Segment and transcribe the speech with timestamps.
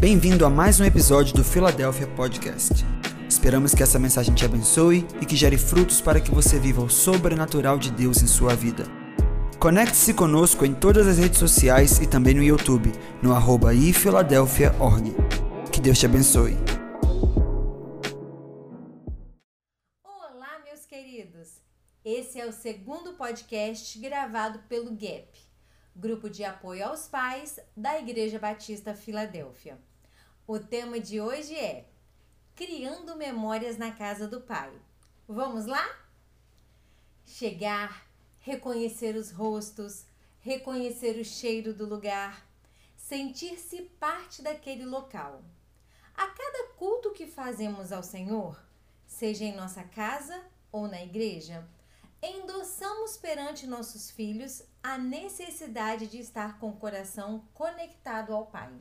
[0.00, 2.84] Bem-vindo a mais um episódio do Philadelphia Podcast.
[3.28, 6.90] Esperamos que essa mensagem te abençoe e que gere frutos para que você viva o
[6.90, 8.84] sobrenatural de Deus em sua vida.
[9.58, 15.14] Conecte-se conosco em todas as redes sociais e também no YouTube, no arroba ifiladelphia.org.
[15.72, 16.56] Que Deus te abençoe.
[20.04, 21.62] Olá, meus queridos!
[22.04, 25.53] Esse é o segundo podcast gravado pelo GAP
[25.96, 29.78] Grupo de Apoio aos Pais da Igreja Batista Filadélfia.
[30.44, 31.88] O tema de hoje é
[32.56, 34.72] Criando Memórias na Casa do Pai.
[35.28, 35.84] Vamos lá?
[37.24, 38.08] Chegar,
[38.40, 40.04] reconhecer os rostos,
[40.40, 42.44] reconhecer o cheiro do lugar,
[42.96, 45.44] sentir-se parte daquele local.
[46.16, 48.60] A cada culto que fazemos ao Senhor,
[49.06, 51.64] seja em nossa casa ou na igreja,
[52.26, 58.72] endossamos perante nossos filhos a necessidade de estar com o coração conectado ao Pai.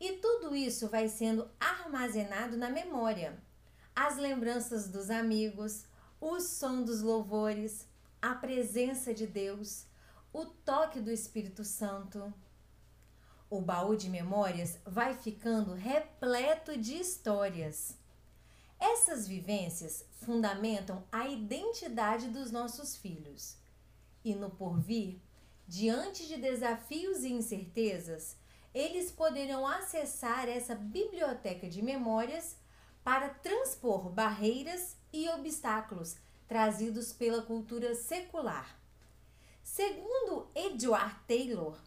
[0.00, 3.38] E tudo isso vai sendo armazenado na memória.
[3.94, 5.84] As lembranças dos amigos,
[6.20, 7.86] o som dos louvores,
[8.20, 9.86] a presença de Deus,
[10.32, 12.32] o toque do Espírito Santo.
[13.48, 17.99] O baú de memórias vai ficando repleto de histórias.
[18.80, 23.56] Essas vivências fundamentam a identidade dos nossos filhos.
[24.24, 25.20] E no porvir,
[25.68, 28.36] diante de desafios e incertezas,
[28.72, 32.56] eles poderão acessar essa biblioteca de memórias
[33.04, 36.16] para transpor barreiras e obstáculos
[36.48, 38.78] trazidos pela cultura secular.
[39.62, 41.78] Segundo Edward Taylor,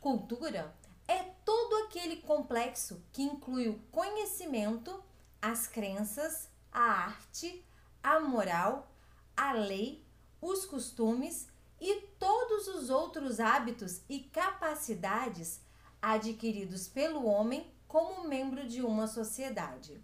[0.00, 0.74] cultura
[1.08, 5.02] é todo aquele complexo que inclui o conhecimento,
[5.50, 7.64] as crenças, a arte,
[8.02, 8.90] a moral,
[9.36, 10.04] a lei,
[10.42, 11.48] os costumes
[11.80, 15.60] e todos os outros hábitos e capacidades
[16.02, 20.02] adquiridos pelo homem como membro de uma sociedade.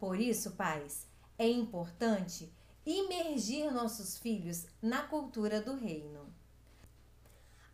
[0.00, 1.06] Por isso, pais,
[1.38, 2.52] é importante
[2.84, 6.34] imergir nossos filhos na cultura do reino.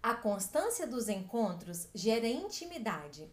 [0.03, 3.31] A constância dos encontros gera intimidade,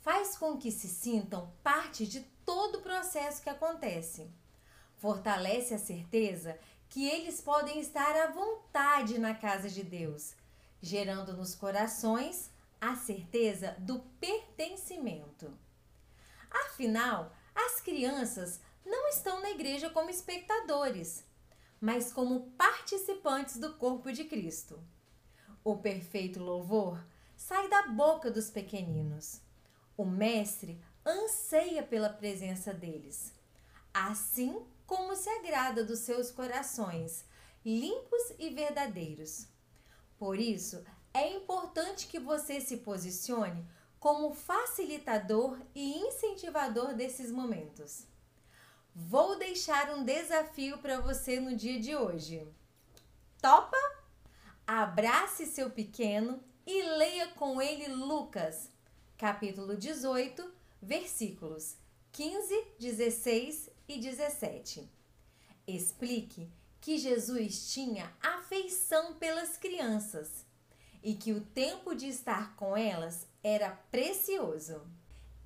[0.00, 4.30] faz com que se sintam parte de todo o processo que acontece.
[4.96, 10.34] Fortalece a certeza que eles podem estar à vontade na casa de Deus,
[10.80, 12.50] gerando nos corações
[12.80, 15.52] a certeza do pertencimento.
[16.50, 21.24] Afinal, as crianças não estão na igreja como espectadores,
[21.80, 24.82] mas como participantes do corpo de Cristo.
[25.62, 27.04] O perfeito louvor
[27.36, 29.40] sai da boca dos pequeninos.
[29.98, 33.34] O Mestre anseia pela presença deles,
[33.92, 37.24] assim como se agrada dos seus corações,
[37.66, 39.48] limpos e verdadeiros.
[40.16, 43.66] Por isso, é importante que você se posicione
[43.98, 48.06] como facilitador e incentivador desses momentos.
[48.94, 52.46] Vou deixar um desafio para você no dia de hoje.
[53.42, 53.76] Topa?
[54.64, 58.70] Abrace seu pequeno e leia com ele Lucas,
[59.18, 60.48] capítulo 18,
[60.80, 61.76] versículos
[62.12, 64.88] 15, 16 e 17.
[65.66, 66.48] Explique
[66.80, 70.46] que Jesus tinha afeição pelas crianças
[71.02, 74.80] e que o tempo de estar com elas era precioso.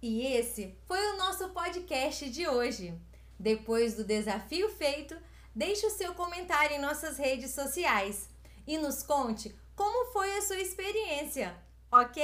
[0.03, 2.95] E esse foi o nosso podcast de hoje.
[3.39, 5.17] Depois do desafio feito,
[5.55, 8.29] deixe o seu comentário em nossas redes sociais
[8.67, 11.57] e nos conte como foi a sua experiência,
[11.91, 12.23] ok?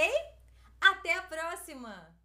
[0.90, 2.18] Até a próxima!